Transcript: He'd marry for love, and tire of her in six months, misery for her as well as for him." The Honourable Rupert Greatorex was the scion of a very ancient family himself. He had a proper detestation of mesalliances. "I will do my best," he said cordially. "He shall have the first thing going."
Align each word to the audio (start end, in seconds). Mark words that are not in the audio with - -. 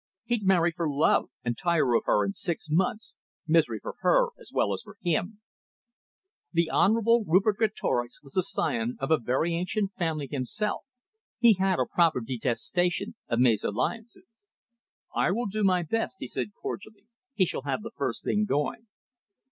He'd 0.25 0.41
marry 0.47 0.71
for 0.71 0.89
love, 0.89 1.29
and 1.45 1.55
tire 1.55 1.93
of 1.93 2.05
her 2.05 2.25
in 2.25 2.33
six 2.33 2.69
months, 2.71 3.17
misery 3.45 3.77
for 3.79 3.93
her 3.99 4.29
as 4.39 4.49
well 4.51 4.73
as 4.73 4.81
for 4.83 4.97
him." 4.99 5.41
The 6.51 6.71
Honourable 6.71 7.23
Rupert 7.27 7.57
Greatorex 7.57 8.19
was 8.23 8.33
the 8.33 8.41
scion 8.41 8.97
of 8.99 9.11
a 9.11 9.19
very 9.19 9.53
ancient 9.53 9.93
family 9.93 10.27
himself. 10.27 10.81
He 11.37 11.53
had 11.53 11.77
a 11.77 11.85
proper 11.85 12.19
detestation 12.19 13.13
of 13.27 13.37
mesalliances. 13.41 14.47
"I 15.15 15.29
will 15.29 15.45
do 15.45 15.63
my 15.63 15.83
best," 15.83 16.17
he 16.19 16.25
said 16.25 16.55
cordially. 16.59 17.05
"He 17.35 17.45
shall 17.45 17.61
have 17.61 17.83
the 17.83 17.91
first 17.91 18.23
thing 18.23 18.45
going." 18.45 18.87